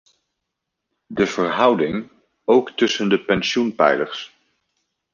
De 1.09 1.25
verhouding 1.27 2.09
ook 2.45 2.69
tussen 2.71 3.09
de 3.09 3.23
pensioenpijlers. 3.25 4.35